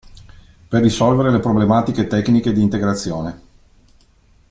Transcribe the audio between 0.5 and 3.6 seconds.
Per risolvere le problematiche tecniche di integrazione.